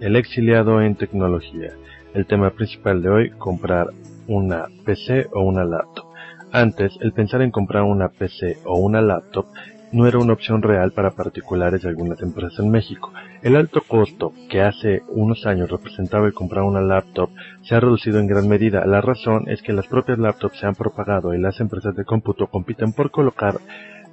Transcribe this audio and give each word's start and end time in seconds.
el 0.00 0.16
exiliado 0.16 0.80
en 0.80 0.94
tecnología. 0.94 1.72
El 2.14 2.26
tema 2.26 2.50
principal 2.50 3.02
de 3.02 3.08
hoy, 3.08 3.30
comprar 3.30 3.88
una 4.26 4.66
PC 4.84 5.28
o 5.32 5.42
una 5.42 5.64
laptop. 5.64 6.06
Antes, 6.52 6.96
el 7.00 7.12
pensar 7.12 7.42
en 7.42 7.50
comprar 7.50 7.82
una 7.82 8.08
PC 8.08 8.58
o 8.64 8.78
una 8.78 9.02
laptop 9.02 9.46
no 9.92 10.06
era 10.06 10.18
una 10.18 10.34
opción 10.34 10.62
real 10.62 10.92
para 10.92 11.12
particulares 11.12 11.82
de 11.82 11.88
algunas 11.88 12.20
empresas 12.20 12.58
en 12.58 12.70
México. 12.70 13.12
El 13.42 13.56
alto 13.56 13.82
costo 13.86 14.32
que 14.50 14.60
hace 14.60 15.02
unos 15.08 15.46
años 15.46 15.70
representaba 15.70 16.26
el 16.26 16.34
comprar 16.34 16.64
una 16.64 16.80
laptop 16.80 17.30
se 17.62 17.74
ha 17.74 17.80
reducido 17.80 18.18
en 18.18 18.26
gran 18.26 18.48
medida. 18.48 18.84
La 18.84 19.00
razón 19.00 19.48
es 19.48 19.62
que 19.62 19.72
las 19.72 19.86
propias 19.86 20.18
laptops 20.18 20.58
se 20.58 20.66
han 20.66 20.74
propagado 20.74 21.34
y 21.34 21.38
las 21.38 21.60
empresas 21.60 21.94
de 21.96 22.04
cómputo 22.04 22.48
compiten 22.48 22.92
por 22.92 23.10
colocar 23.10 23.56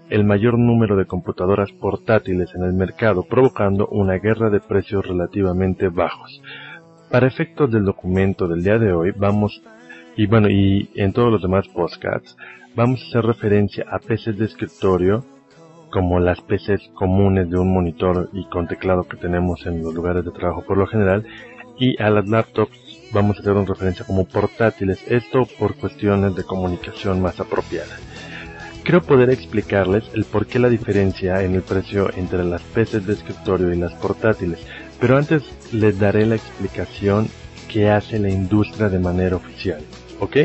el 0.09 0.23
mayor 0.23 0.59
número 0.59 0.95
de 0.95 1.05
computadoras 1.05 1.71
portátiles 1.71 2.53
en 2.55 2.63
el 2.63 2.73
mercado, 2.73 3.23
provocando 3.23 3.87
una 3.87 4.15
guerra 4.15 4.49
de 4.49 4.59
precios 4.59 5.05
relativamente 5.05 5.89
bajos. 5.89 6.41
Para 7.09 7.27
efectos 7.27 7.71
del 7.71 7.85
documento 7.85 8.47
del 8.47 8.63
día 8.63 8.77
de 8.77 8.93
hoy, 8.93 9.11
vamos, 9.15 9.61
y 10.15 10.27
bueno, 10.27 10.49
y 10.49 10.89
en 10.95 11.13
todos 11.13 11.31
los 11.31 11.41
demás 11.41 11.67
podcasts, 11.69 12.37
vamos 12.75 13.01
a 13.01 13.07
hacer 13.07 13.25
referencia 13.25 13.85
a 13.89 13.99
PCs 13.99 14.37
de 14.37 14.45
escritorio, 14.45 15.25
como 15.91 16.19
las 16.19 16.41
PCs 16.41 16.89
comunes 16.93 17.49
de 17.49 17.57
un 17.57 17.73
monitor 17.73 18.29
y 18.33 18.45
con 18.49 18.67
teclado 18.67 19.03
que 19.03 19.17
tenemos 19.17 19.65
en 19.65 19.81
los 19.81 19.93
lugares 19.93 20.25
de 20.25 20.31
trabajo 20.31 20.63
por 20.65 20.77
lo 20.77 20.87
general, 20.87 21.25
y 21.77 22.01
a 22.01 22.09
las 22.09 22.27
laptops 22.27 23.09
vamos 23.13 23.37
a 23.37 23.41
hacer 23.41 23.53
una 23.53 23.65
referencia 23.65 24.05
como 24.05 24.25
portátiles, 24.25 25.03
esto 25.09 25.47
por 25.57 25.75
cuestiones 25.75 26.35
de 26.35 26.43
comunicación 26.43 27.21
más 27.21 27.39
apropiada. 27.39 27.95
Creo 28.85 29.01
poder 29.01 29.31
explicarles 29.31 30.03
el 30.13 30.25
por 30.25 30.45
qué 30.45 30.59
la 30.59 30.69
diferencia 30.69 31.41
en 31.41 31.55
el 31.55 31.63
precio 31.63 32.11
entre 32.17 32.43
las 32.43 32.61
PCs 32.61 33.07
de 33.07 33.13
escritorio 33.13 33.73
y 33.73 33.77
las 33.77 33.93
portátiles, 33.93 34.59
pero 34.99 35.17
antes 35.17 35.41
les 35.73 35.97
daré 35.97 36.27
la 36.27 36.35
explicación 36.35 37.27
que 37.67 37.89
hace 37.89 38.19
la 38.19 38.29
industria 38.29 38.87
de 38.89 38.99
manera 38.99 39.37
oficial, 39.37 39.81
¿ok? 40.19 40.37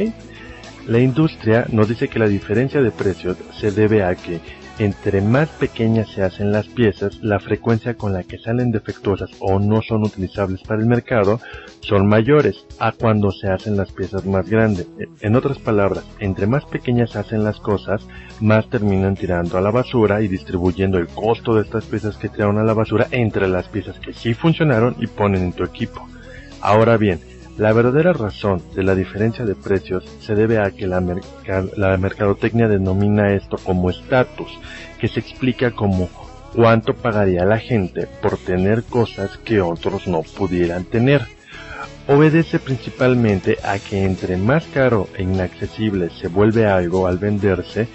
La 0.86 1.00
industria 1.00 1.66
nos 1.70 1.90
dice 1.90 2.08
que 2.08 2.18
la 2.18 2.28
diferencia 2.28 2.80
de 2.80 2.90
precios 2.90 3.36
se 3.60 3.72
debe 3.72 4.02
a 4.02 4.14
que 4.14 4.40
entre 4.80 5.20
más 5.20 5.50
pequeñas 5.50 6.08
se 6.08 6.22
hacen 6.22 6.52
las 6.52 6.66
piezas, 6.66 7.22
la 7.22 7.38
frecuencia 7.38 7.98
con 7.98 8.14
la 8.14 8.22
que 8.22 8.38
salen 8.38 8.70
defectuosas 8.70 9.28
o 9.38 9.58
no 9.58 9.82
son 9.82 10.04
utilizables 10.04 10.62
para 10.62 10.80
el 10.80 10.86
mercado 10.86 11.38
son 11.80 12.06
mayores 12.06 12.64
a 12.78 12.92
cuando 12.92 13.30
se 13.30 13.50
hacen 13.50 13.76
las 13.76 13.92
piezas 13.92 14.24
más 14.24 14.48
grandes. 14.48 14.86
En 15.20 15.36
otras 15.36 15.58
palabras, 15.58 16.04
entre 16.18 16.46
más 16.46 16.64
pequeñas 16.64 17.10
se 17.10 17.18
hacen 17.18 17.44
las 17.44 17.60
cosas, 17.60 18.06
más 18.40 18.70
terminan 18.70 19.16
tirando 19.16 19.58
a 19.58 19.60
la 19.60 19.70
basura 19.70 20.22
y 20.22 20.28
distribuyendo 20.28 20.96
el 20.96 21.08
costo 21.08 21.54
de 21.54 21.62
estas 21.62 21.84
piezas 21.84 22.16
que 22.16 22.30
tiraron 22.30 22.56
a 22.56 22.64
la 22.64 22.72
basura 22.72 23.06
entre 23.10 23.48
las 23.48 23.68
piezas 23.68 23.98
que 23.98 24.14
sí 24.14 24.32
funcionaron 24.32 24.96
y 24.98 25.08
ponen 25.08 25.42
en 25.42 25.52
tu 25.52 25.62
equipo. 25.62 26.08
Ahora 26.62 26.96
bien, 26.96 27.20
la 27.58 27.72
verdadera 27.72 28.12
razón 28.12 28.62
de 28.74 28.82
la 28.82 28.94
diferencia 28.94 29.44
de 29.44 29.54
precios 29.54 30.04
se 30.20 30.34
debe 30.34 30.58
a 30.58 30.70
que 30.70 30.86
la, 30.86 31.00
mercadotecnia 31.00 32.68
denomina 32.68 33.34
esto 33.34 33.58
como 33.58 33.90
estatus, 33.90 34.50
que 34.98 35.08
se 35.08 35.20
explica 35.20 35.72
como 35.72 36.08
cuánto 36.54 36.94
pagaría 36.94 37.44
la 37.44 37.58
gente 37.58 38.08
por 38.22 38.38
tener 38.38 38.82
cosas 38.84 39.36
que 39.38 39.60
otros 39.60 40.06
no 40.06 40.22
pudieran 40.22 40.84
tener. 40.84 41.26
Obedece 42.08 42.58
principalmente 42.58 43.58
a 43.62 43.78
que 43.78 44.04
entre 44.04 44.36
más 44.36 44.64
caro 44.66 45.08
e 45.16 45.22
inaccesible 45.22 46.10
se 46.10 46.28
vuelve 46.28 46.66
algo 46.66 47.06
al 47.06 47.18
venderse, 47.18 47.88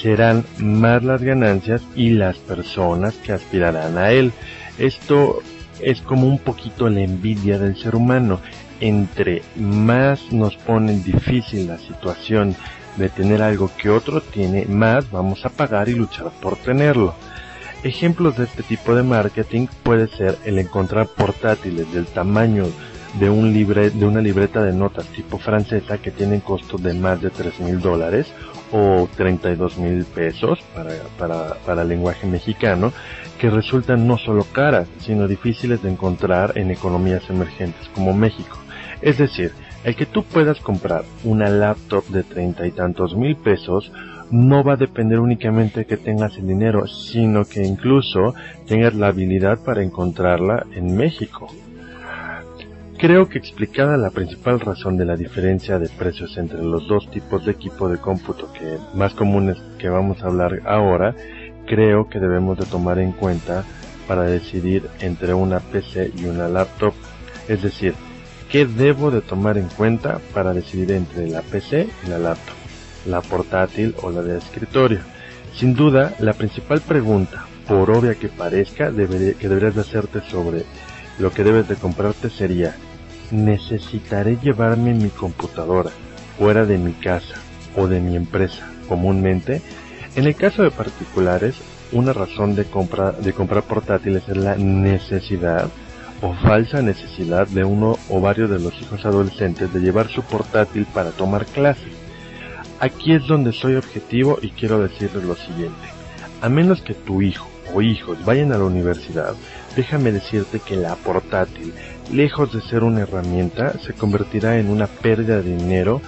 serán 0.00 0.44
más 0.58 1.02
las 1.02 1.22
ganancias 1.22 1.82
y 1.94 2.10
las 2.10 2.38
personas 2.38 3.14
que 3.14 3.32
aspirarán 3.32 3.98
a 3.98 4.10
él. 4.12 4.32
Esto 4.78 5.40
es 5.80 6.00
como 6.00 6.26
un 6.26 6.38
poquito 6.38 6.88
la 6.88 7.00
envidia 7.00 7.58
del 7.58 7.76
ser 7.76 7.94
humano 7.94 8.40
entre 8.82 9.42
más 9.54 10.32
nos 10.32 10.56
ponen 10.56 11.04
difícil 11.04 11.68
la 11.68 11.78
situación 11.78 12.56
de 12.96 13.08
tener 13.08 13.40
algo 13.40 13.70
que 13.78 13.88
otro 13.88 14.20
tiene, 14.20 14.66
más 14.66 15.08
vamos 15.10 15.46
a 15.46 15.50
pagar 15.50 15.88
y 15.88 15.94
luchar 15.94 16.30
por 16.42 16.56
tenerlo. 16.56 17.14
Ejemplos 17.84 18.36
de 18.36 18.44
este 18.44 18.64
tipo 18.64 18.94
de 18.94 19.04
marketing 19.04 19.68
puede 19.84 20.08
ser 20.08 20.36
el 20.44 20.58
encontrar 20.58 21.06
portátiles 21.06 21.92
del 21.92 22.06
tamaño 22.06 22.64
de, 23.20 23.30
una 23.30 24.20
libreta 24.20 24.62
de 24.62 24.72
notas 24.72 25.06
tipo 25.06 25.38
francesa 25.38 25.98
que 25.98 26.10
tienen 26.10 26.40
costos 26.40 26.82
de 26.82 26.92
más 26.94 27.20
de 27.20 27.30
3 27.30 27.60
mil 27.60 27.80
dólares 27.80 28.26
o 28.72 29.08
32 29.16 29.78
mil 29.78 30.04
pesos 30.04 30.58
para, 31.18 31.54
para 31.64 31.82
el 31.82 31.88
lenguaje 31.88 32.26
mexicano 32.26 32.92
que 33.38 33.48
resultan 33.50 34.08
no 34.08 34.18
solo 34.18 34.44
caras, 34.44 34.88
sino 34.98 35.28
difíciles 35.28 35.82
de 35.82 35.90
encontrar 35.90 36.56
en 36.56 36.70
economías 36.70 37.28
emergentes 37.28 37.88
como 37.94 38.12
México. 38.12 38.61
Es 39.02 39.18
decir, 39.18 39.52
el 39.84 39.96
que 39.96 40.06
tú 40.06 40.22
puedas 40.22 40.60
comprar 40.60 41.04
una 41.24 41.48
laptop 41.48 42.06
de 42.06 42.22
treinta 42.22 42.66
y 42.66 42.70
tantos 42.70 43.16
mil 43.16 43.36
pesos 43.36 43.92
no 44.30 44.64
va 44.64 44.74
a 44.74 44.76
depender 44.76 45.18
únicamente 45.18 45.84
que 45.84 45.96
tengas 45.96 46.38
el 46.38 46.46
dinero, 46.46 46.86
sino 46.86 47.44
que 47.44 47.62
incluso 47.64 48.34
tengas 48.66 48.94
la 48.94 49.08
habilidad 49.08 49.58
para 49.62 49.82
encontrarla 49.82 50.64
en 50.72 50.96
México. 50.96 51.48
Creo 52.96 53.28
que 53.28 53.38
explicada 53.38 53.96
la 53.96 54.10
principal 54.10 54.60
razón 54.60 54.96
de 54.96 55.04
la 55.04 55.16
diferencia 55.16 55.80
de 55.80 55.88
precios 55.88 56.38
entre 56.38 56.62
los 56.62 56.86
dos 56.86 57.10
tipos 57.10 57.44
de 57.44 57.50
equipo 57.50 57.88
de 57.88 57.98
cómputo 57.98 58.52
que 58.52 58.78
más 58.94 59.12
comunes 59.14 59.58
que 59.78 59.88
vamos 59.88 60.22
a 60.22 60.28
hablar 60.28 60.60
ahora, 60.64 61.14
creo 61.66 62.08
que 62.08 62.20
debemos 62.20 62.58
de 62.58 62.66
tomar 62.66 63.00
en 63.00 63.10
cuenta 63.12 63.64
para 64.06 64.22
decidir 64.22 64.88
entre 65.00 65.34
una 65.34 65.58
PC 65.58 66.12
y 66.16 66.26
una 66.26 66.48
laptop. 66.48 66.94
Es 67.48 67.62
decir, 67.62 67.94
¿Qué 68.52 68.66
debo 68.66 69.10
de 69.10 69.22
tomar 69.22 69.56
en 69.56 69.66
cuenta 69.68 70.20
para 70.34 70.52
decidir 70.52 70.92
entre 70.92 71.26
la 71.26 71.40
PC 71.40 71.88
y 72.04 72.10
la 72.10 72.18
laptop, 72.18 72.54
la 73.06 73.22
portátil 73.22 73.94
o 74.02 74.10
la 74.10 74.20
de 74.20 74.36
escritorio? 74.36 75.00
Sin 75.54 75.72
duda, 75.72 76.12
la 76.18 76.34
principal 76.34 76.82
pregunta, 76.82 77.46
por 77.66 77.90
obvia 77.90 78.14
que 78.14 78.28
parezca, 78.28 78.90
que 78.90 79.48
deberías 79.48 79.74
de 79.74 79.80
hacerte 79.80 80.20
sobre 80.28 80.64
lo 81.18 81.32
que 81.32 81.44
debes 81.44 81.66
de 81.66 81.76
comprarte 81.76 82.28
sería, 82.28 82.76
¿necesitaré 83.30 84.36
llevarme 84.36 84.92
mi 84.92 85.08
computadora 85.08 85.90
fuera 86.38 86.66
de 86.66 86.76
mi 86.76 86.92
casa 86.92 87.36
o 87.74 87.86
de 87.86 88.00
mi 88.00 88.16
empresa 88.16 88.70
comúnmente? 88.86 89.62
En 90.14 90.26
el 90.26 90.34
caso 90.34 90.62
de 90.62 90.70
particulares, 90.70 91.54
una 91.90 92.12
razón 92.12 92.54
de, 92.54 92.66
compra, 92.66 93.12
de 93.12 93.32
comprar 93.32 93.62
portátiles 93.62 94.28
es 94.28 94.36
la 94.36 94.56
necesidad 94.56 95.70
o 96.22 96.32
falsa 96.34 96.80
necesidad 96.80 97.48
de 97.48 97.64
uno 97.64 97.98
o 98.08 98.20
varios 98.20 98.48
de 98.48 98.60
los 98.60 98.80
hijos 98.80 99.04
adolescentes 99.04 99.72
de 99.72 99.80
llevar 99.80 100.08
su 100.08 100.22
portátil 100.22 100.86
para 100.86 101.10
tomar 101.10 101.44
clases. 101.46 101.92
Aquí 102.80 103.12
es 103.12 103.26
donde 103.26 103.52
soy 103.52 103.74
objetivo 103.74 104.38
y 104.40 104.50
quiero 104.50 104.80
decirles 104.80 105.24
lo 105.24 105.34
siguiente. 105.34 105.88
A 106.40 106.48
menos 106.48 106.80
que 106.80 106.94
tu 106.94 107.22
hijo 107.22 107.48
o 107.74 107.82
hijos 107.82 108.24
vayan 108.24 108.52
a 108.52 108.58
la 108.58 108.64
universidad, 108.64 109.34
déjame 109.76 110.12
decirte 110.12 110.60
que 110.60 110.76
la 110.76 110.94
portátil, 110.96 111.72
lejos 112.12 112.52
de 112.52 112.60
ser 112.62 112.84
una 112.84 113.02
herramienta, 113.02 113.78
se 113.80 113.92
convertirá 113.92 114.58
en 114.58 114.68
una 114.68 114.86
pérdida 114.86 115.42
de 115.42 115.56
dinero 115.56 116.00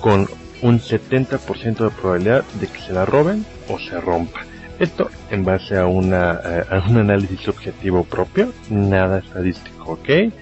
con 0.00 0.28
un 0.62 0.80
70% 0.80 1.84
de 1.84 1.90
probabilidad 1.90 2.44
de 2.60 2.66
que 2.66 2.80
se 2.80 2.92
la 2.92 3.04
roben 3.04 3.44
o 3.68 3.78
se 3.78 4.00
rompa. 4.00 4.40
Esto 4.80 5.10
en 5.30 5.44
base 5.44 5.76
a, 5.76 5.86
una, 5.86 6.40
eh, 6.42 6.64
a 6.70 6.88
un 6.88 6.96
análisis 6.96 7.46
objetivo 7.48 8.02
propio, 8.04 8.50
nada 8.70 9.18
estadístico, 9.18 9.92
¿ok? 9.92 10.32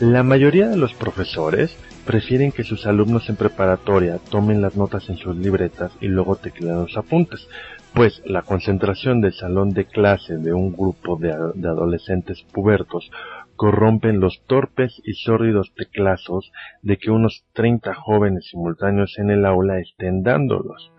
La 0.00 0.24
mayoría 0.24 0.66
de 0.66 0.76
los 0.76 0.94
profesores 0.94 1.76
prefieren 2.04 2.50
que 2.50 2.64
sus 2.64 2.86
alumnos 2.86 3.28
en 3.28 3.36
preparatoria 3.36 4.18
tomen 4.18 4.60
las 4.60 4.74
notas 4.74 5.08
en 5.10 5.16
sus 5.16 5.36
libretas 5.36 5.92
y 6.00 6.08
luego 6.08 6.34
tecleen 6.34 6.80
los 6.80 6.96
apuntes, 6.96 7.46
pues 7.94 8.20
la 8.24 8.42
concentración 8.42 9.20
del 9.20 9.32
salón 9.32 9.70
de 9.70 9.84
clase 9.84 10.38
de 10.38 10.52
un 10.52 10.72
grupo 10.72 11.16
de, 11.16 11.32
de, 11.54 11.68
adolescentes 11.68 12.42
pubertos 12.52 13.12
corrompen 13.54 14.18
los 14.18 14.42
torpes 14.48 15.00
y 15.04 15.12
sórdidos 15.12 15.72
teclazos 15.76 16.50
de 16.82 16.96
que 16.96 17.12
unos 17.12 17.44
30 17.52 17.94
jóvenes 17.94 18.48
simultáneos 18.50 19.16
en 19.18 19.30
el 19.30 19.46
aula 19.46 19.78
estén 19.78 20.24
dándolos. 20.24 20.90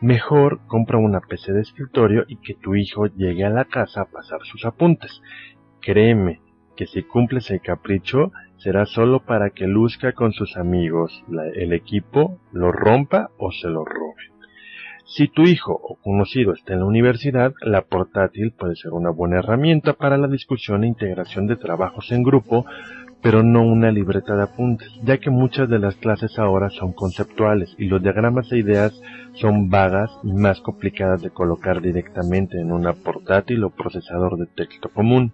Mejor 0.00 0.60
compra 0.66 0.96
una 0.96 1.20
PC 1.20 1.52
de 1.52 1.60
escritorio 1.60 2.24
y 2.26 2.36
que 2.36 2.54
tu 2.54 2.74
hijo 2.74 3.06
llegue 3.06 3.44
a 3.44 3.50
la 3.50 3.66
casa 3.66 4.02
a 4.02 4.04
pasar 4.06 4.40
sus 4.44 4.64
apuntes. 4.64 5.20
Créeme 5.82 6.40
que 6.74 6.86
si 6.86 7.02
cumples 7.02 7.50
el 7.50 7.60
capricho 7.60 8.32
será 8.56 8.86
solo 8.86 9.26
para 9.26 9.50
que 9.50 9.66
luzca 9.66 10.12
con 10.12 10.32
sus 10.32 10.56
amigos, 10.56 11.22
el 11.54 11.74
equipo 11.74 12.40
lo 12.52 12.72
rompa 12.72 13.30
o 13.36 13.52
se 13.52 13.68
lo 13.68 13.84
robe. 13.84 14.39
Si 15.12 15.26
tu 15.26 15.42
hijo 15.42 15.72
o 15.72 15.96
conocido 15.96 16.52
está 16.52 16.74
en 16.74 16.80
la 16.80 16.86
universidad, 16.86 17.52
la 17.62 17.82
portátil 17.82 18.52
puede 18.52 18.76
ser 18.76 18.92
una 18.92 19.10
buena 19.10 19.40
herramienta 19.40 19.94
para 19.94 20.16
la 20.16 20.28
discusión 20.28 20.84
e 20.84 20.86
integración 20.86 21.48
de 21.48 21.56
trabajos 21.56 22.12
en 22.12 22.22
grupo 22.22 22.64
pero 23.22 23.42
no 23.42 23.62
una 23.62 23.90
libreta 23.90 24.34
de 24.34 24.44
apuntes, 24.44 24.88
ya 25.02 25.18
que 25.18 25.30
muchas 25.30 25.68
de 25.68 25.78
las 25.78 25.94
clases 25.96 26.38
ahora 26.38 26.70
son 26.70 26.92
conceptuales 26.92 27.74
y 27.76 27.86
los 27.86 28.02
diagramas 28.02 28.48
de 28.48 28.58
ideas 28.58 28.98
son 29.34 29.68
vagas 29.68 30.10
y 30.22 30.32
más 30.32 30.60
complicadas 30.60 31.20
de 31.22 31.30
colocar 31.30 31.82
directamente 31.82 32.58
en 32.58 32.72
una 32.72 32.94
portátil 32.94 33.64
o 33.64 33.70
procesador 33.70 34.38
de 34.38 34.46
texto 34.46 34.88
común. 34.88 35.32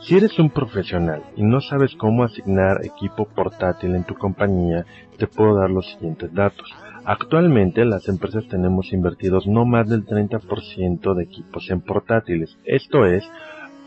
Si 0.00 0.16
eres 0.16 0.38
un 0.38 0.50
profesional 0.50 1.22
y 1.36 1.42
no 1.42 1.60
sabes 1.60 1.94
cómo 1.96 2.22
asignar 2.22 2.84
equipo 2.84 3.26
portátil 3.26 3.96
en 3.96 4.04
tu 4.04 4.14
compañía, 4.14 4.86
te 5.18 5.26
puedo 5.26 5.56
dar 5.56 5.70
los 5.70 5.90
siguientes 5.90 6.32
datos. 6.32 6.72
Actualmente 7.04 7.84
las 7.84 8.08
empresas 8.08 8.46
tenemos 8.48 8.92
invertidos 8.92 9.46
no 9.46 9.64
más 9.64 9.88
del 9.88 10.06
30% 10.06 11.14
de 11.14 11.24
equipos 11.24 11.68
en 11.70 11.80
portátiles. 11.80 12.56
Esto 12.64 13.06
es 13.06 13.28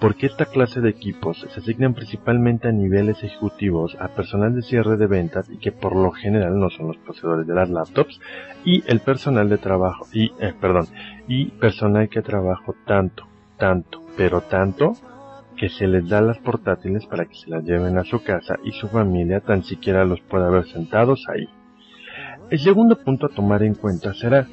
porque 0.02 0.26
esta 0.26 0.46
clase 0.46 0.82
de 0.82 0.90
equipos 0.90 1.46
se 1.48 1.60
asignan 1.60 1.94
principalmente 1.94 2.68
a 2.68 2.72
niveles 2.72 3.24
ejecutivos, 3.24 3.96
a 4.00 4.10
personal 4.10 4.54
de 4.54 4.64
cierre 4.64 4.98
de 4.98 5.08
ventas 5.08 5.50
y 5.50 5.58
que 5.58 5.72
por 5.72 5.96
lo 5.96 6.12
general 6.12 6.60
no 6.60 6.70
son 6.72 6.88
los 6.88 6.98
poseedores 6.98 7.48
de 7.48 7.54
las 7.54 7.70
laptops 7.70 8.20
y 8.66 8.84
el 8.88 9.00
personal 9.00 9.48
de 9.48 9.60
trabajo 9.60 10.08
y 10.12 10.32
eh, 10.40 10.54
perdón 10.60 10.88
y 11.28 11.46
personal 11.52 12.10
que 12.10 12.22
trabaja 12.22 12.74
tanto, 12.86 13.28
tanto, 13.58 14.02
pero 14.18 14.42
tanto 14.42 14.94
que 15.62 15.70
se 15.70 15.86
les 15.86 16.10
da 16.10 16.22
las 16.22 16.40
portátiles 16.40 17.06
para 17.06 17.26
que 17.26 17.36
se 17.36 17.48
las 17.48 17.64
lleven 17.64 17.96
a 18.00 18.04
su 18.04 18.24
casa 18.24 18.58
y 18.64 18.72
su 18.72 18.88
familia 18.88 19.42
tan 19.42 19.64
siquiera 19.64 20.04
los 20.06 20.20
pueda 20.22 20.50
ver 20.50 20.66
sentados 20.66 21.28
ahí. 21.30 21.48
El 22.50 22.58
segundo 22.58 22.96
punto 22.98 23.28
a 23.28 23.30
tomar 23.30 23.62
en 23.62 23.76
cuenta 23.76 24.12
será 24.16 24.48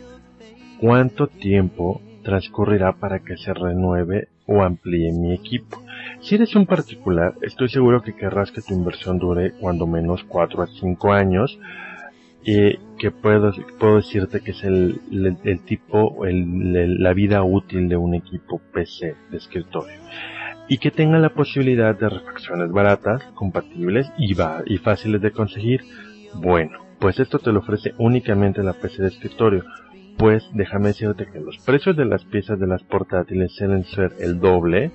cuánto 0.79 1.27
tiempo 1.27 2.03
transcurrirá 2.23 2.93
para 2.93 3.21
que 3.21 3.39
se 3.39 3.55
renueve 3.55 4.29
o 4.45 4.63
amplíe 4.63 5.11
mi 5.13 5.33
equipo. 5.33 5.83
Si 6.21 6.35
eres 6.35 6.55
un 6.55 6.67
particular, 6.67 7.37
estoy 7.41 7.71
seguro 7.71 8.03
que 8.03 8.15
querrás 8.15 8.53
que 8.53 8.61
tu 8.61 8.75
inversión 8.75 9.19
dure 9.19 9.53
cuando 9.53 9.87
menos 9.87 10.25
4 10.25 10.63
a 10.63 10.67
5 10.67 11.13
años 11.15 11.59
y 12.45 12.77
que 12.99 13.11
puedo, 13.11 13.51
puedo 13.79 13.97
decirte 13.97 14.43
que 14.43 14.51
es 14.51 14.63
el, 14.63 15.01
el, 15.43 15.61
tipo, 15.65 16.27
el, 16.27 17.03
la 17.03 17.15
vida 17.15 17.43
útil 17.45 17.89
de 17.89 17.97
un 17.97 18.15
equipo 18.15 18.61
PC 18.75 19.17
de 19.31 19.39
escritorio 19.39 19.97
y 20.69 20.79
que 20.79 20.91
tenga 20.91 21.19
la 21.19 21.31
posibilidad 21.31 21.99
de 21.99 22.11
refacciones 22.11 22.71
baratas, 22.71 23.23
compatibles 23.35 24.11
y, 24.19 24.35
fáciles 24.79 25.21
de 25.21 25.33
conseguir. 25.33 25.83
Bueno, 26.35 26.79
pues 27.01 27.19
esto 27.19 27.39
te 27.39 27.53
lo 27.53 27.61
ofrece 27.61 27.95
únicamente 27.99 28.63
la 28.63 28.75
PC 28.75 29.03
de 29.03 29.09
escritorio, 29.09 29.65
pues 30.19 30.49
déjame 30.53 30.89
decirte 30.89 31.27
que 31.33 31.41
los 31.41 31.59
precios 31.59 31.97
de 31.97 32.05
las 32.05 32.25
piezas 32.25 32.59
de 32.59 32.67
las 32.67 32.83
portátiles 32.83 33.55
suelen 33.55 33.85
ser 33.85 34.13
el 34.19 34.41
doble 34.41 34.91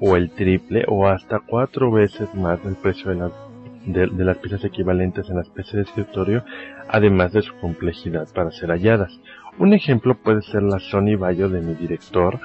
o 0.00 0.16
el 0.16 0.30
triple 0.30 0.84
o 0.88 1.08
hasta 1.08 1.40
cuatro 1.40 1.90
veces 1.90 2.32
más 2.34 2.62
del 2.64 2.76
precio 2.76 3.10
de, 3.10 4.06
de, 4.06 4.24
las 4.24 4.38
piezas 4.38 4.64
equivalentes 4.64 5.28
en 5.28 5.36
las 5.36 5.48
PCs 5.50 5.72
de 5.72 5.82
escritorio, 5.82 6.44
además 6.88 7.32
de 7.32 7.42
su 7.42 7.54
complejidad 7.56 8.28
para 8.32 8.52
ser 8.52 8.70
halladas. 8.70 9.20
Un 9.58 9.74
ejemplo 9.74 10.16
puede 10.16 10.42
ser 10.42 10.62
la 10.62 10.78
Sony 10.78 11.16
Vaio 11.18 11.48
de 11.48 11.60
mi 11.60 11.74
director, 11.74 12.38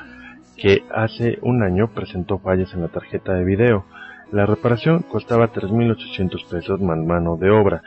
que 0.58 0.84
hace 0.94 1.40
un 1.42 1.64
año 1.64 1.90
presentó 1.94 2.40
fallas 2.40 2.74
en 2.74 2.82
la 2.82 2.88
tarjeta 2.88 3.34
de 3.34 3.44
video. 3.44 3.86
La 4.32 4.46
reparación 4.46 5.04
costaba 5.04 5.52
3.800 5.52 6.50
pesos 6.50 6.82
más 6.82 6.98
mano 6.98 7.38
de 7.38 7.52
obra, 7.52 7.82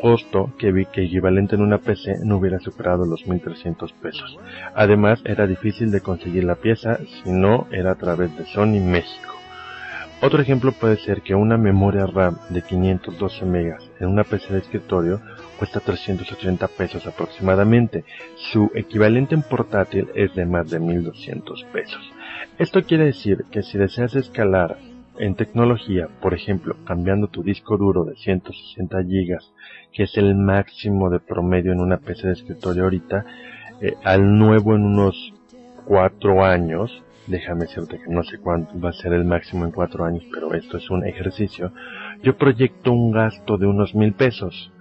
costo 0.00 0.52
que 0.58 0.72
vi 0.72 0.86
que 0.86 1.04
equivalente 1.04 1.54
en 1.54 1.62
una 1.62 1.78
PC 1.78 2.24
no 2.24 2.38
hubiera 2.38 2.58
superado 2.58 3.06
los 3.06 3.26
1300 3.26 3.92
pesos. 3.94 4.36
Además, 4.74 5.22
era 5.24 5.46
difícil 5.46 5.90
de 5.90 6.00
conseguir 6.00 6.44
la 6.44 6.56
pieza 6.56 6.98
si 7.22 7.30
no 7.30 7.66
era 7.70 7.92
a 7.92 7.96
través 7.96 8.36
de 8.36 8.44
Sony 8.46 8.80
México. 8.80 9.32
Otro 10.20 10.40
ejemplo 10.40 10.72
puede 10.72 10.98
ser 10.98 11.22
que 11.22 11.34
una 11.34 11.56
memoria 11.56 12.06
RAM 12.06 12.36
de 12.48 12.62
512 12.62 13.44
megas 13.44 13.82
en 13.98 14.08
una 14.08 14.24
PC 14.24 14.52
de 14.52 14.60
escritorio 14.60 15.20
cuesta 15.62 15.78
380 15.78 16.66
pesos 16.66 17.06
aproximadamente. 17.06 18.04
Su 18.34 18.72
equivalente 18.74 19.36
en 19.36 19.42
portátil 19.42 20.08
es 20.16 20.34
de 20.34 20.44
más 20.44 20.68
de 20.68 20.80
1200 20.80 21.62
pesos. 21.72 22.00
Esto 22.58 22.82
quiere 22.82 23.04
decir 23.04 23.44
que 23.48 23.62
si 23.62 23.78
deseas 23.78 24.16
escalar 24.16 24.78
en 25.20 25.36
tecnología, 25.36 26.08
por 26.20 26.34
ejemplo, 26.34 26.74
cambiando 26.84 27.28
tu 27.28 27.44
disco 27.44 27.76
duro 27.76 28.02
de 28.02 28.16
160 28.16 29.02
GB, 29.02 29.38
que 29.92 30.02
es 30.02 30.16
el 30.16 30.34
máximo 30.34 31.10
de 31.10 31.20
promedio 31.20 31.70
en 31.70 31.78
una 31.78 31.98
PC 31.98 32.26
de 32.26 32.32
escritorio 32.32 32.82
ahorita, 32.82 33.24
eh, 33.80 33.94
al 34.02 34.36
nuevo 34.36 34.74
en 34.74 34.82
unos 34.82 35.32
4 35.84 36.44
años, 36.44 37.04
déjame 37.28 37.66
decirte 37.66 38.00
que 38.00 38.12
no 38.12 38.24
sé 38.24 38.38
cuánto 38.38 38.80
va 38.80 38.88
a 38.88 38.94
ser 38.94 39.12
el 39.12 39.24
máximo 39.24 39.64
en 39.64 39.70
4 39.70 40.06
años, 40.06 40.24
pero 40.34 40.52
esto 40.54 40.76
es 40.78 40.90
un 40.90 41.06
ejercicio, 41.06 41.72
yo 42.20 42.36
proyecto 42.36 42.90
un 42.90 43.12
gasto 43.12 43.58
de 43.58 43.66
unos 43.68 43.94
mil 43.94 44.12
pesos. 44.14 44.72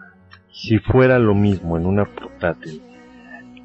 Si 0.52 0.80
fuera 0.80 1.20
lo 1.20 1.34
mismo 1.34 1.78
en 1.78 1.86
una 1.86 2.06
portátil, 2.06 2.82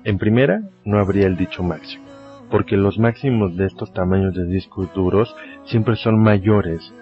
en 0.04 0.18
primera 0.18 0.62
no 0.84 0.98
habría 0.98 1.26
el 1.26 1.36
dicho 1.36 1.62
máximo 1.62 2.06
porque 2.50 2.76
los 2.76 2.98
máximos 2.98 3.56
de 3.56 3.66
estos 3.66 3.92
tamaños 3.92 4.34
de 4.34 4.46
discos 4.46 4.92
duros 4.94 5.34
siempre 5.64 5.96
son 5.96 6.22
mayores 6.22 6.92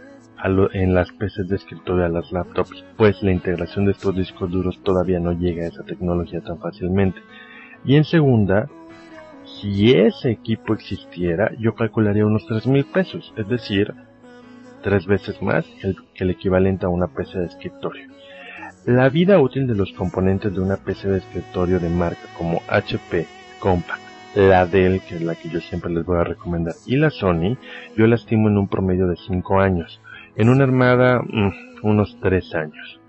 en 0.73 0.95
las 0.95 1.11
PCs 1.11 1.49
de 1.49 1.57
escritorio 1.57 2.05
a 2.05 2.09
las 2.11 2.31
laptops, 2.31 2.85
pues 2.99 3.23
la 3.23 3.33
integración 3.33 3.87
de 3.87 3.93
estos 3.93 4.15
discos 4.15 4.51
duros 4.51 4.79
todavía 4.83 5.19
no 5.19 5.33
llega 5.33 5.65
a 5.65 5.69
esa 5.69 5.85
tecnología 5.85 6.43
tan 6.43 6.59
fácilmente. 6.59 7.21
Y 7.83 7.97
en 7.97 8.05
segunda, 8.05 8.69
si 9.45 9.93
ese 9.93 10.31
equipo 10.31 10.75
existiera, 10.75 11.51
yo 11.59 11.75
calcularía 11.75 12.27
unos 12.27 12.47
tres 12.47 12.67
mil 12.67 12.85
pesos, 12.85 13.33
es 13.39 13.49
decir, 13.49 13.95
tres 14.83 15.07
veces 15.07 15.41
más 15.41 15.65
que 15.81 15.89
el, 15.89 15.97
que 16.15 16.25
el 16.25 16.31
equivalente 16.31 16.85
a 16.85 16.91
una 16.91 17.07
PC 17.07 17.39
de 17.39 17.47
escritorio. 17.47 18.09
La 18.87 19.09
vida 19.09 19.41
útil 19.41 19.67
de 19.67 19.75
los 19.75 19.95
componentes 19.95 20.53
de 20.53 20.61
una 20.61 20.77
PC 20.77 21.09
de 21.09 21.17
escritorio 21.17 21.81
de 21.81 21.89
marca 21.89 22.29
como 22.37 22.61
HP, 22.69 23.25
Compaq, 23.59 23.99
la 24.35 24.67
Dell, 24.67 25.01
que 25.01 25.15
es 25.15 25.23
la 25.23 25.35
que 25.35 25.49
yo 25.49 25.59
siempre 25.61 25.91
les 25.91 26.05
voy 26.05 26.19
a 26.19 26.25
recomendar, 26.25 26.75
y 26.85 26.97
la 26.97 27.09
Sony, 27.09 27.57
yo 27.97 28.07
la 28.07 28.17
estimo 28.17 28.49
en 28.49 28.59
un 28.59 28.69
promedio 28.69 29.07
de 29.07 29.17
5 29.17 29.59
años. 29.59 30.03
En 30.37 30.51
una 30.51 30.65
armada, 30.65 31.23
mm, 31.23 31.81
unos 31.83 32.19
3 32.21 32.55
años. 32.57 33.01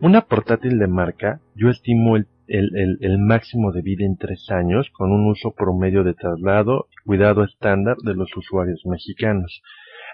Una 0.00 0.20
portátil 0.20 0.78
de 0.78 0.86
marca, 0.86 1.40
yo 1.54 1.70
estimo 1.70 2.16
el, 2.16 3.18
máximo 3.18 3.72
de 3.72 3.80
vida 3.80 4.04
en 4.04 4.18
3 4.18 4.50
años 4.50 4.90
con 4.92 5.12
un 5.12 5.30
uso 5.30 5.52
promedio 5.52 6.04
de 6.04 6.12
traslado 6.12 6.88
y 6.90 7.06
cuidado 7.06 7.42
estándar 7.42 7.96
de 8.04 8.12
los 8.12 8.36
usuarios 8.36 8.82
mexicanos. 8.84 9.62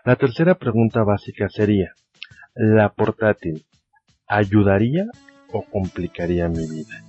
La 0.05 0.15
tercera 0.15 0.55
pregunta 0.55 1.03
básica 1.03 1.49
sería, 1.49 1.91
¿la 2.55 2.91
portátil 2.91 3.65
ayudaría 4.29 5.07
o 5.53 5.63
complicaría 5.63 6.49
mi 6.49 6.67
vida? 6.69 7.03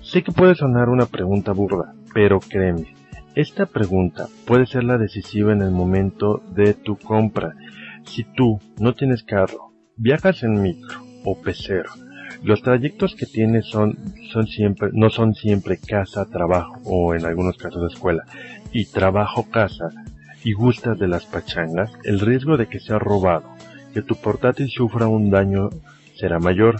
Sé 0.00 0.22
que 0.22 0.32
puede 0.32 0.54
sonar 0.54 0.88
una 0.88 1.06
pregunta 1.06 1.52
burda, 1.52 1.94
pero 2.14 2.40
créeme, 2.40 2.94
esta 3.34 3.66
pregunta 3.66 4.28
puede 4.46 4.66
ser 4.66 4.84
la 4.84 4.98
decisiva 4.98 5.52
en 5.52 5.62
el 5.62 5.70
momento 5.70 6.42
de 6.54 6.74
tu 6.74 6.96
compra. 6.96 7.54
Si 8.04 8.24
tú 8.24 8.60
no 8.78 8.94
tienes 8.94 9.22
carro, 9.22 9.72
viajas 9.96 10.42
en 10.42 10.60
micro 10.60 11.00
o 11.24 11.40
pecero, 11.40 11.90
los 12.42 12.60
trayectos 12.62 13.14
que 13.14 13.26
tienes 13.26 13.66
son, 13.66 13.96
son 14.32 14.46
siempre, 14.48 14.90
no 14.92 15.10
son 15.10 15.34
siempre 15.34 15.78
casa, 15.78 16.26
trabajo 16.26 16.74
o 16.84 17.14
en 17.14 17.24
algunos 17.24 17.56
casos 17.56 17.92
escuela, 17.92 18.24
y 18.72 18.86
trabajo, 18.86 19.48
casa, 19.50 19.88
y 20.44 20.52
gustas 20.52 20.98
de 20.98 21.06
las 21.06 21.24
pachangas, 21.24 21.92
el 22.04 22.18
riesgo 22.18 22.56
de 22.56 22.66
que 22.66 22.80
sea 22.80 22.98
robado, 22.98 23.48
que 23.94 24.02
tu 24.02 24.16
portátil 24.16 24.68
sufra 24.68 25.06
un 25.06 25.30
daño 25.30 25.70
será 26.22 26.38
mayor. 26.38 26.76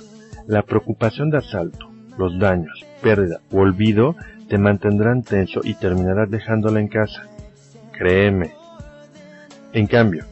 La 0.46 0.62
preocupación 0.62 1.30
de 1.30 1.38
asalto, 1.38 1.90
los 2.16 2.38
daños, 2.38 2.86
pérdida 3.02 3.40
o 3.50 3.58
olvido 3.58 4.14
te 4.48 4.56
mantendrán 4.56 5.22
tenso 5.22 5.60
y 5.64 5.74
terminarás 5.74 6.30
dejándola 6.30 6.80
en 6.80 6.88
casa. 6.88 7.26
Créeme. 7.92 8.52
En 9.72 9.86
cambio, 9.88 10.24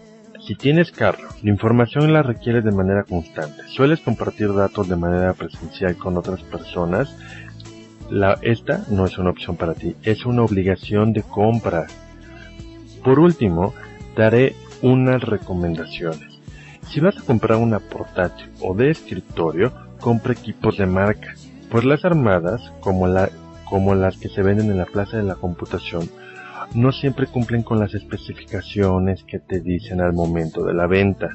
si 0.46 0.54
tienes 0.54 0.92
carro, 0.92 1.28
la 1.42 1.50
información 1.50 2.12
la 2.12 2.22
requieres 2.22 2.64
de 2.64 2.70
manera 2.70 3.02
constante. 3.02 3.62
Sueles 3.68 4.00
compartir 4.00 4.54
datos 4.54 4.88
de 4.88 4.96
manera 4.96 5.34
presencial 5.34 5.96
con 5.96 6.16
otras 6.16 6.42
personas. 6.42 7.16
La, 8.10 8.38
esta 8.42 8.84
no 8.90 9.06
es 9.06 9.18
una 9.18 9.30
opción 9.30 9.56
para 9.56 9.74
ti, 9.74 9.96
es 10.02 10.24
una 10.24 10.42
obligación 10.42 11.12
de 11.12 11.22
compra. 11.22 11.86
Por 13.04 13.18
último, 13.18 13.74
daré 14.16 14.54
unas 14.82 15.22
recomendaciones. 15.22 16.29
Si 16.90 16.98
vas 16.98 17.16
a 17.16 17.24
comprar 17.24 17.58
una 17.58 17.78
portátil 17.78 18.50
o 18.60 18.74
de 18.74 18.90
escritorio, 18.90 19.72
compra 20.00 20.32
equipos 20.32 20.76
de 20.76 20.86
marca, 20.86 21.34
pues 21.70 21.84
las 21.84 22.04
armadas, 22.04 22.72
como 22.80 23.06
la 23.06 23.30
como 23.64 23.94
las 23.94 24.18
que 24.18 24.28
se 24.28 24.42
venden 24.42 24.72
en 24.72 24.78
la 24.78 24.86
plaza 24.86 25.16
de 25.16 25.22
la 25.22 25.36
computación, 25.36 26.10
no 26.74 26.90
siempre 26.90 27.28
cumplen 27.28 27.62
con 27.62 27.78
las 27.78 27.94
especificaciones 27.94 29.22
que 29.22 29.38
te 29.38 29.60
dicen 29.60 30.00
al 30.00 30.12
momento 30.12 30.64
de 30.64 30.74
la 30.74 30.88
venta. 30.88 31.28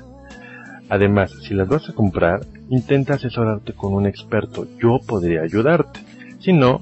Además, 0.90 1.32
si 1.44 1.54
las 1.54 1.70
vas 1.70 1.88
a 1.90 1.94
comprar, 1.94 2.42
intenta 2.70 3.14
asesorarte 3.14 3.72
con 3.72 3.94
un 3.94 4.06
experto. 4.06 4.68
Yo 4.78 5.00
podría 5.08 5.44
ayudarte. 5.44 6.02
Si 6.40 6.52
no, 6.52 6.82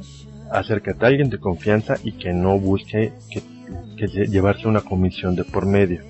acércate 0.51 1.05
a 1.05 1.09
alguien 1.09 1.29
de 1.29 1.37
confianza 1.37 1.97
y 2.03 2.13
que 2.13 2.33
no 2.33 2.57
busque 2.57 3.13
que, 3.29 3.43
que 3.95 4.07
llevarse 4.25 4.67
una 4.67 4.81
comisión 4.81 5.35
de 5.35 5.43
por 5.43 5.67
medio. 5.67 6.01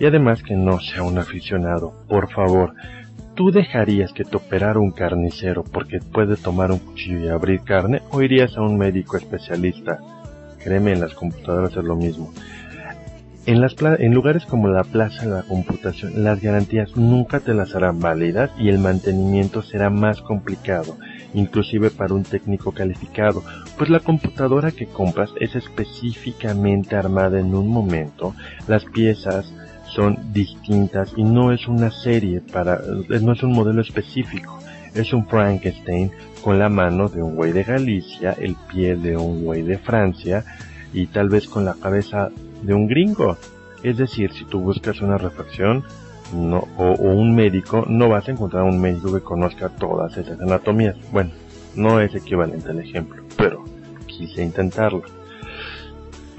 Y 0.00 0.06
además 0.06 0.42
que 0.42 0.56
no 0.56 0.80
sea 0.80 1.04
un 1.04 1.18
aficionado. 1.18 1.92
Por 2.08 2.32
favor, 2.32 2.74
¿Tú 3.40 3.50
dejarías 3.50 4.12
que 4.12 4.24
te 4.24 4.36
operara 4.36 4.80
un 4.80 4.90
carnicero 4.90 5.64
porque 5.64 6.00
puede 6.00 6.36
tomar 6.36 6.72
un 6.72 6.78
cuchillo 6.78 7.20
y 7.20 7.28
abrir 7.28 7.62
carne 7.62 8.02
o 8.10 8.20
irías 8.20 8.54
a 8.56 8.60
un 8.60 8.76
médico 8.76 9.16
especialista? 9.16 9.98
Créeme, 10.62 10.92
en 10.92 11.00
las 11.00 11.14
computadoras 11.14 11.74
es 11.74 11.84
lo 11.84 11.96
mismo. 11.96 12.34
En, 13.46 13.62
las 13.62 13.74
en 13.80 14.12
lugares 14.12 14.44
como 14.44 14.68
la 14.68 14.84
plaza 14.84 15.22
de 15.22 15.30
la 15.30 15.42
computación, 15.42 16.22
las 16.22 16.42
garantías 16.42 16.94
nunca 16.96 17.40
te 17.40 17.54
las 17.54 17.74
harán 17.74 17.98
válidas 17.98 18.50
y 18.58 18.68
el 18.68 18.78
mantenimiento 18.78 19.62
será 19.62 19.88
más 19.88 20.20
complicado, 20.20 20.98
inclusive 21.32 21.90
para 21.90 22.12
un 22.12 22.24
técnico 22.24 22.72
calificado, 22.72 23.42
pues 23.78 23.88
la 23.88 24.00
computadora 24.00 24.72
que 24.72 24.86
compras 24.86 25.30
es 25.40 25.56
específicamente 25.56 26.94
armada 26.94 27.40
en 27.40 27.54
un 27.54 27.68
momento, 27.68 28.34
las 28.68 28.84
piezas 28.84 29.50
son 29.94 30.32
distintas 30.32 31.12
y 31.16 31.22
no 31.22 31.52
es 31.52 31.66
una 31.68 31.90
serie 31.90 32.40
para, 32.40 32.80
no 33.20 33.32
es 33.32 33.42
un 33.42 33.52
modelo 33.52 33.80
específico, 33.80 34.58
es 34.94 35.12
un 35.12 35.26
Frankenstein 35.26 36.10
con 36.42 36.58
la 36.58 36.68
mano 36.68 37.08
de 37.08 37.22
un 37.22 37.36
güey 37.36 37.52
de 37.52 37.64
Galicia, 37.64 38.32
el 38.38 38.56
pie 38.70 38.96
de 38.96 39.16
un 39.16 39.44
güey 39.44 39.62
de 39.62 39.78
Francia 39.78 40.44
y 40.92 41.06
tal 41.06 41.28
vez 41.28 41.46
con 41.46 41.64
la 41.64 41.74
cabeza 41.74 42.30
de 42.62 42.74
un 42.74 42.86
gringo. 42.86 43.36
Es 43.82 43.96
decir, 43.96 44.32
si 44.32 44.44
tú 44.44 44.60
buscas 44.60 45.00
una 45.00 45.18
refacción 45.18 45.84
no, 46.32 46.68
o, 46.76 46.92
un 46.92 47.34
médico, 47.34 47.84
no 47.88 48.08
vas 48.08 48.28
a 48.28 48.32
encontrar 48.32 48.62
un 48.62 48.80
médico 48.80 49.12
que 49.12 49.20
conozca 49.20 49.68
todas 49.68 50.16
esas 50.16 50.40
anatomías. 50.40 50.96
Bueno, 51.12 51.30
no 51.74 52.00
es 52.00 52.14
equivalente 52.14 52.70
al 52.70 52.80
ejemplo, 52.80 53.22
pero 53.36 53.64
quise 54.06 54.42
intentarlo. 54.42 55.02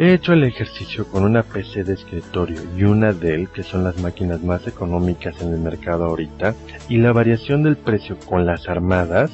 He 0.02 0.16
hecho 0.16 0.34
el 0.34 0.44
ejercicio 0.44 1.06
con 1.06 1.24
una 1.24 1.44
PC 1.44 1.84
de 1.84 1.94
escritorio 1.94 2.60
y 2.76 2.86
una 2.86 3.14
Dell, 3.14 3.50
que 3.50 3.62
son 3.62 3.84
las 3.84 4.02
máquinas 4.02 4.42
más 4.42 4.66
económicas 4.66 5.40
en 5.44 5.54
el 5.54 5.60
mercado 5.60 6.06
ahorita, 6.06 6.56
y 6.90 6.98
la 6.98 7.12
variación 7.12 7.62
del 7.62 7.78
precio 7.78 8.18
con 8.18 8.48
las 8.48 8.68
armadas, 8.68 9.30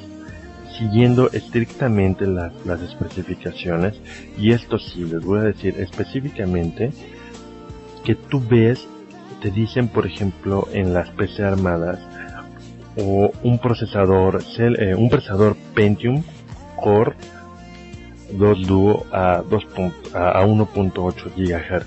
siguiendo 0.78 1.32
estrictamente 1.32 2.28
las, 2.28 2.52
las 2.66 2.82
especificaciones, 2.82 3.96
y 4.38 4.52
esto 4.52 4.78
sí, 4.78 5.06
les 5.06 5.24
voy 5.24 5.40
a 5.40 5.44
decir 5.44 5.76
específicamente 5.80 6.92
que 8.04 8.16
tú 8.16 8.44
ves, 8.46 8.90
te 9.42 9.52
dicen 9.52 9.88
por 9.88 10.06
ejemplo 10.06 10.68
en 10.74 10.94
las 10.94 11.10
PC 11.12 11.46
armadas, 11.46 12.00
o 12.98 13.32
un 13.42 13.60
procesador, 13.60 14.44
eh, 14.60 14.96
un 14.96 15.10
procesador 15.10 15.56
Pentium 15.74 16.24
Core 16.76 17.16
2 18.32 18.68
Duo 18.68 19.06
a, 19.12 19.44
2 19.50 19.68
a 20.14 20.46
1.8 20.46 21.32
GHz. 21.36 21.86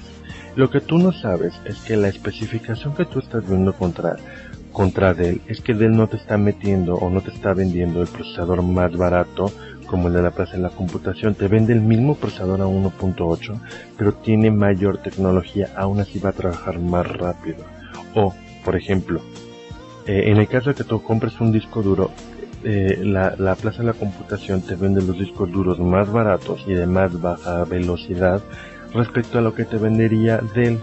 Lo 0.56 0.70
que 0.70 0.80
tú 0.80 0.98
no 0.98 1.12
sabes 1.12 1.54
es 1.64 1.80
que 1.80 1.96
la 1.96 2.08
especificación 2.08 2.94
que 2.94 3.04
tú 3.04 3.20
estás 3.20 3.48
viendo 3.48 3.72
contra, 3.72 4.16
contra 4.72 5.14
Dell 5.14 5.40
es 5.46 5.60
que 5.60 5.74
Dell 5.74 5.96
no 5.96 6.08
te 6.08 6.16
está 6.16 6.36
metiendo 6.38 6.94
o 6.96 7.08
no 7.08 7.20
te 7.20 7.30
está 7.30 7.54
vendiendo 7.54 8.02
el 8.02 8.08
procesador 8.08 8.62
más 8.62 8.96
barato 8.96 9.52
como 9.86 10.08
el 10.08 10.14
de 10.14 10.22
la 10.22 10.30
plaza 10.30 10.52
de 10.52 10.62
la 10.62 10.70
computación. 10.70 11.34
Te 11.34 11.48
vende 11.48 11.72
el 11.72 11.80
mismo 11.80 12.14
procesador 12.14 12.60
a 12.60 12.66
1.8, 12.66 13.60
pero 13.96 14.12
tiene 14.14 14.50
mayor 14.50 14.98
tecnología, 14.98 15.70
aún 15.76 16.00
así 16.00 16.18
va 16.18 16.30
a 16.30 16.32
trabajar 16.32 16.78
más 16.78 17.06
rápido. 17.06 17.64
O, 18.14 18.34
por 18.64 18.76
ejemplo, 18.76 19.20
eh, 20.06 20.24
en 20.26 20.36
el 20.38 20.48
caso 20.48 20.70
de 20.70 20.76
que 20.76 20.84
tú 20.84 21.02
compres 21.02 21.40
un 21.40 21.52
disco 21.52 21.82
duro, 21.82 22.10
eh, 22.62 22.98
la, 23.02 23.34
la, 23.38 23.54
plaza 23.54 23.78
de 23.78 23.84
la 23.84 23.92
computación 23.94 24.60
te 24.60 24.74
vende 24.74 25.00
los 25.02 25.18
discos 25.18 25.50
duros 25.50 25.78
más 25.78 26.10
baratos 26.12 26.62
y 26.66 26.74
de 26.74 26.86
más 26.86 27.18
baja 27.20 27.64
velocidad 27.64 28.42
respecto 28.92 29.38
a 29.38 29.40
lo 29.40 29.54
que 29.54 29.64
te 29.64 29.78
vendería 29.78 30.40
Dell. 30.54 30.78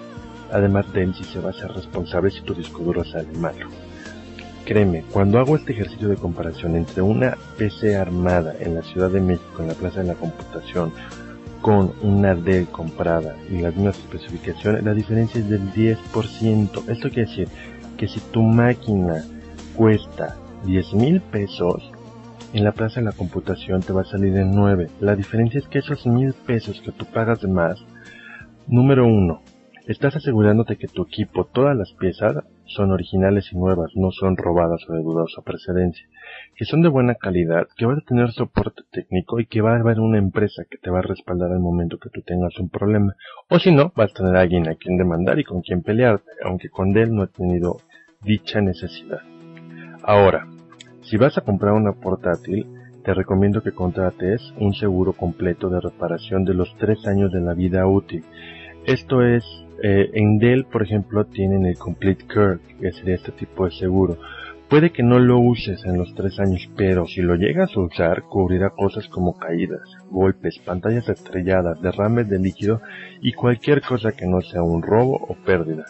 Además, 0.52 0.92
Dell 0.94 1.14
sí 1.14 1.24
se 1.24 1.40
va 1.40 1.52
a 1.52 1.54
ser 1.54 1.72
responsable 1.72 2.32
si 2.32 2.42
tu 2.42 2.54
disco 2.54 2.82
duro 2.82 3.04
sale 3.04 3.32
malo. 3.38 3.68
Créeme, 4.66 5.04
cuando 5.12 5.40
hago 5.40 5.56
este 5.56 5.74
ejercicio 5.74 6.08
de 6.08 6.16
comparación 6.16 6.76
entre 6.76 7.02
una 7.02 7.38
PC 7.58 7.96
armada 7.96 8.56
en 8.60 8.76
la 8.76 8.82
Ciudad 8.82 9.10
de 9.10 9.22
México, 9.22 9.62
en 9.62 9.68
la 9.68 9.74
Plaza 9.74 10.02
de 10.02 10.08
la 10.08 10.16
Computación, 10.16 10.92
con 11.62 11.94
una 12.02 12.34
Dell 12.34 12.68
comprada 12.68 13.36
y 13.50 13.60
las 13.60 13.76
mismas 13.76 13.98
especificaciones, 13.98 14.84
la 14.84 14.94
diferencia 14.94 15.40
es 15.40 15.50
del 15.50 15.72
10%. 15.74 16.90
Esto 16.90 17.10
quiere 17.10 17.30
decir 17.30 17.48
que 17.98 18.08
si 18.08 18.20
tu 18.20 18.42
máquina 18.42 19.24
cuesta 19.76 20.38
10 20.66 20.94
mil 20.96 21.22
pesos, 21.22 21.92
en 22.54 22.64
la 22.64 22.72
plaza 22.72 23.00
de 23.00 23.06
la 23.06 23.12
computación 23.12 23.82
te 23.82 23.94
va 23.94 24.02
a 24.02 24.06
salir 24.06 24.36
en 24.38 24.52
9. 24.52 24.88
La 25.00 25.16
diferencia 25.16 25.60
es 25.60 25.68
que 25.68 25.80
esos 25.80 26.06
mil 26.08 26.34
pesos 26.34 26.82
que 26.82 26.92
tú 26.92 27.06
pagas 27.06 27.42
de 27.42 27.48
más, 27.48 27.84
número 28.68 29.06
uno, 29.06 29.42
estás 29.88 30.16
asegurándote 30.16 30.78
que 30.78 30.88
tu 30.88 31.04
equipo, 31.04 31.46
todas 31.46 31.76
las 31.76 31.94
piezas, 31.94 32.36
son 32.66 32.92
originales 32.92 33.52
y 33.54 33.58
nuevas, 33.58 33.92
no 33.96 34.12
son 34.12 34.36
robadas 34.36 34.82
o 34.90 34.94
de 34.94 35.02
dudosa 35.02 35.42
precedencia, 35.42 36.06
que 36.56 36.66
son 36.66 36.82
de 36.82 36.90
buena 36.90 37.16
calidad, 37.16 37.68
que 37.78 37.86
vas 37.86 38.00
a 38.00 38.06
tener 38.06 38.32
soporte 38.32 38.84
técnico 38.92 39.40
y 39.40 39.46
que 39.46 39.62
va 39.62 39.74
a 39.74 39.80
haber 39.80 40.00
una 40.00 40.18
empresa 40.18 40.64
que 40.70 40.78
te 40.78 40.90
va 40.90 41.00
a 41.00 41.04
respaldar 41.04 41.52
al 41.52 41.60
momento 41.60 41.98
que 41.98 42.10
tú 42.10 42.22
tengas 42.24 42.58
un 42.60 42.70
problema. 42.70 43.16
O 43.50 43.60
si 43.60 43.72
no, 43.72 43.94
vas 43.96 44.12
a 44.12 44.16
tener 44.16 44.36
a 44.36 44.42
alguien 44.42 44.68
a 44.68 44.76
quien 44.76 44.98
demandar 44.98 45.40
y 45.40 45.46
con 45.46 45.62
quien 45.62 45.82
pelear, 45.82 46.22
aunque 46.44 46.70
con 46.70 46.98
él 46.98 47.14
no 47.14 47.24
he 47.24 47.28
tenido 47.28 47.78
dicha 48.22 48.60
necesidad. 48.60 49.37
Ahora, 50.08 50.48
si 51.02 51.18
vas 51.18 51.38
a 51.38 51.42
comprar 51.42 51.74
una 51.74 51.92
portátil, 51.92 52.66
te 53.04 53.14
recomiendo 53.14 53.62
que 53.62 53.74
contrates 53.74 54.54
un 54.58 54.74
seguro 54.74 55.12
completo 55.12 55.68
de 55.68 55.82
reparación 55.82 56.46
de 56.46 56.54
los 56.54 56.74
tres 56.78 57.06
años 57.06 57.30
de 57.34 57.42
la 57.42 57.54
vida 57.54 57.86
útil. 57.86 58.24
Esto 58.86 59.22
es, 59.22 59.44
eh, 59.84 60.10
en 60.14 60.40
Dell, 60.40 60.64
por 60.64 60.84
ejemplo, 60.84 61.26
tienen 61.26 61.66
el 61.66 61.78
Complete 61.78 62.24
Care, 62.26 62.60
que 62.80 62.94
sería 62.94 63.16
este 63.16 63.34
tipo 63.34 63.66
de 63.66 63.72
seguro. 63.72 64.18
Puede 64.70 64.94
que 64.94 65.04
no 65.04 65.20
lo 65.20 65.40
uses 65.40 65.84
en 65.84 65.98
los 65.98 66.16
tres 66.16 66.40
años, 66.40 66.70
pero 66.78 67.06
si 67.06 67.22
lo 67.22 67.36
llegas 67.36 67.76
a 67.76 67.82
usar, 67.82 68.22
cubrirá 68.30 68.70
cosas 68.70 69.10
como 69.10 69.38
caídas, 69.38 69.90
golpes, 70.10 70.58
pantallas 70.60 71.10
estrelladas, 71.10 71.82
derrames 71.82 72.30
de 72.30 72.40
líquido 72.40 72.80
y 73.22 73.34
cualquier 73.34 73.82
cosa 73.82 74.14
que 74.14 74.26
no 74.26 74.40
sea 74.40 74.64
un 74.64 74.82
robo 74.82 75.18
o 75.28 75.36
pérdida. 75.36 75.84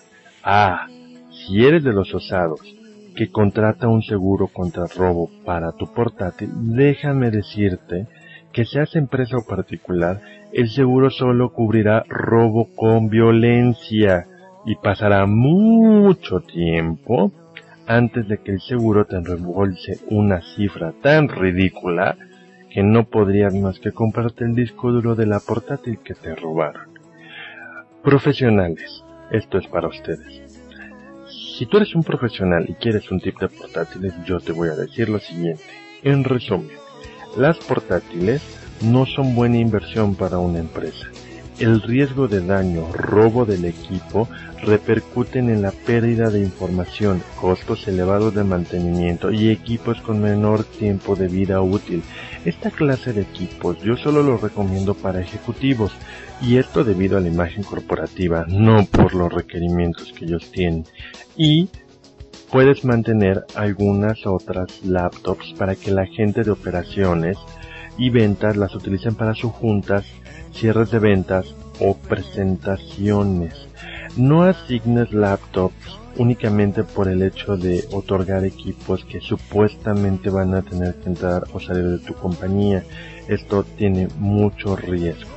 Ah, 0.44 0.88
si 1.30 1.64
eres 1.64 1.84
de 1.84 1.94
los 1.94 2.16
osados 2.16 2.77
que 3.18 3.32
contrata 3.32 3.88
un 3.88 4.04
seguro 4.04 4.48
contra 4.48 4.86
robo 4.86 5.32
para 5.44 5.72
tu 5.72 5.92
portátil, 5.92 6.50
déjame 6.54 7.32
decirte 7.32 8.06
que 8.54 8.64
seas 8.64 8.96
empresa 8.96 9.38
o 9.38 9.46
particular, 9.46 10.22
el 10.54 10.70
seguro 10.70 11.10
solo 11.10 11.52
cubrirá 11.52 12.06
robo 12.08 12.70
con 12.76 13.10
violencia 13.10 14.28
y 14.66 14.76
pasará 14.76 15.26
mucho 15.26 16.42
tiempo 16.42 17.32
antes 17.88 18.28
de 18.28 18.38
que 18.38 18.52
el 18.52 18.62
seguro 18.62 19.06
te 19.06 19.20
reembolse 19.20 20.00
una 20.10 20.42
cifra 20.56 20.94
tan 21.02 21.28
ridícula 21.28 22.18
que 22.70 22.84
no 22.84 23.06
podrías 23.06 23.56
más 23.56 23.80
que 23.80 23.94
comprarte 23.94 24.44
el 24.46 24.54
disco 24.54 24.92
duro 24.92 25.16
de 25.16 25.26
la 25.26 25.40
portátil 25.40 25.98
que 26.04 26.14
te 26.14 26.36
robaron. 26.36 26.90
Profesionales, 28.04 29.04
esto 29.32 29.58
es 29.58 29.66
para 29.68 29.88
ustedes. 29.88 30.47
Si 31.58 31.66
tú 31.66 31.78
eres 31.78 31.96
un 31.96 32.04
profesional 32.04 32.66
y 32.68 32.76
quieres 32.76 33.10
un 33.10 33.20
tip 33.20 33.40
de 33.40 33.50
portátiles, 33.50 34.14
yo 34.28 34.40
te 34.40 34.52
voy 34.52 34.70
a 34.70 34.76
decir 34.76 35.10
lo 35.10 35.18
siguiente. 35.18 35.64
En 36.04 36.24
resumen, 36.24 36.78
las 37.36 37.58
portátiles 37.58 38.44
no 38.82 39.08
son 39.08 39.34
buena 39.34 39.58
inversión 39.58 40.14
para 40.14 40.38
una 40.38 40.60
empresa. 40.60 41.08
El 41.58 41.82
riesgo 41.82 42.28
de 42.28 42.46
daño, 42.46 42.92
robo 42.94 43.46
del 43.46 43.66
equipo, 43.66 44.30
repercuten 44.62 45.50
en 45.50 45.64
la 45.64 45.72
pérdida 45.72 46.30
de 46.30 46.42
información, 46.42 47.24
costos 47.42 47.88
elevados 47.88 48.36
de 48.36 48.44
mantenimiento 48.44 49.32
y 49.32 49.50
equipos 49.50 50.00
con 50.02 50.22
menor 50.22 50.64
tiempo 50.64 51.16
de 51.16 51.28
vida 51.28 51.60
útil. 51.62 52.04
Esta 52.48 52.72
clase 52.72 53.12
de 53.12 53.24
equipos 53.24 53.78
yo 53.80 53.98
solo 53.98 54.24
los 54.24 54.40
recomiendo 54.40 54.94
para 54.94 55.20
ejecutivos 55.20 55.92
y 56.42 56.56
esto 56.56 56.86
debido 56.86 57.18
a 57.18 57.20
la 57.20 57.28
imagen 57.28 57.62
corporativa, 57.62 58.46
no 58.48 58.86
por 58.86 59.14
los 59.14 59.34
requerimientos 59.34 60.14
que 60.14 60.24
ellos 60.24 60.50
tienen. 60.50 60.86
Y 61.36 61.68
puedes 62.50 62.86
mantener 62.86 63.44
algunas 63.54 64.26
otras 64.26 64.82
laptops 64.86 65.56
para 65.58 65.76
que 65.76 65.92
la 65.92 66.06
gente 66.06 66.44
de 66.44 66.52
operaciones 66.52 67.38
y 67.98 68.12
ventas 68.12 68.56
las 68.56 68.74
utilicen 68.74 69.16
para 69.16 69.36
sus 69.36 69.52
juntas, 69.52 70.06
cierres 70.54 70.90
de 70.90 71.00
ventas 71.00 71.54
o 71.82 71.98
presentaciones. 71.98 73.56
No 74.16 74.44
asignes 74.44 75.12
laptops 75.12 76.00
únicamente 76.18 76.84
por 76.84 77.08
el 77.08 77.22
hecho 77.22 77.58
de 77.58 77.86
otorgar 77.92 78.46
equipos 78.46 79.06
que 79.06 79.22
supuestamente 79.22 80.30
van 80.30 80.54
a 80.54 80.62
tener 80.62 80.96
que 80.96 81.10
entrar 81.10 81.44
o 81.54 81.60
salir 81.60 81.86
de 81.86 82.00
tu 82.00 82.14
compañía. 82.14 82.84
Esto 83.28 83.64
tiene 83.64 84.08
mucho 84.18 84.76
riesgo 84.76 85.30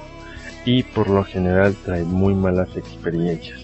y 0.65 0.83
por 0.83 1.09
lo 1.09 1.25
general 1.25 1.77
trae 1.85 2.05
muy 2.05 2.35
malas 2.35 2.77
experiencias. 2.77 3.61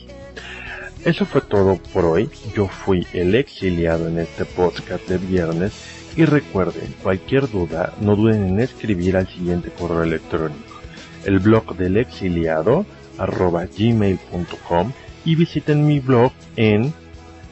Eso 1.04 1.24
fue 1.24 1.40
todo 1.40 1.78
por 1.92 2.04
hoy. 2.04 2.28
Yo 2.54 2.66
fui 2.66 3.06
el 3.12 3.34
exiliado 3.34 4.08
en 4.08 4.18
este 4.18 4.44
podcast 4.44 5.06
de 5.08 5.18
viernes 5.18 5.72
y 6.16 6.24
recuerden, 6.24 6.94
cualquier 7.02 7.48
duda, 7.50 7.92
no 8.00 8.16
duden 8.16 8.44
en 8.44 8.60
escribir 8.60 9.16
al 9.16 9.28
siguiente 9.28 9.70
correo 9.70 10.02
electrónico, 10.02 10.80
el 11.24 11.38
blog 11.38 11.76
del 11.76 11.98
exiliado 11.98 12.86
arroba 13.18 13.66
gmail.com 13.66 14.92
y 15.24 15.34
visiten 15.34 15.86
mi 15.86 16.00
blog 16.00 16.32
en 16.56 16.92